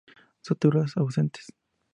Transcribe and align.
Suturas 0.47 0.97
ausentes. 0.97 1.45